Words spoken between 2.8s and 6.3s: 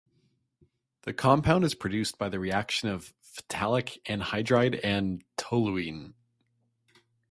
of phthalic anhydride and toluene.